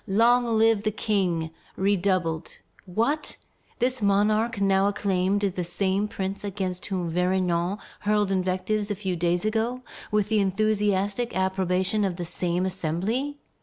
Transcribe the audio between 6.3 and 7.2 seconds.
against whom